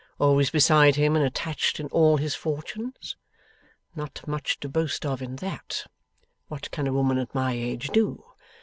[0.19, 3.15] Always beside him and attached in all his fortunes?
[3.95, 5.85] Not much to boast of in that;
[6.47, 8.25] what can a woman at my age do?